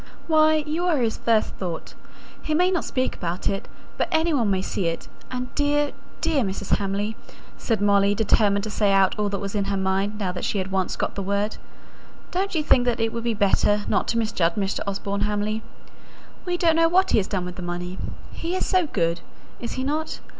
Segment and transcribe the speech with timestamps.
[0.25, 1.93] Why, you are his first thought:
[2.41, 3.67] he may not speak about it,
[3.99, 5.07] but any one may see it.
[5.29, 6.77] And dear, dear Mrs.
[6.77, 7.15] Hamley,"
[7.55, 10.57] said Molly, determined to say out all that was in her mind now that she
[10.57, 11.57] had once got the word,
[12.31, 14.79] "don't you think that it would be better not to misjudge Mr.
[14.87, 15.61] Osborne Hamley?
[16.45, 17.99] We don't know what he has done with the money:
[18.31, 19.21] he is so good
[19.59, 20.19] (is he not?)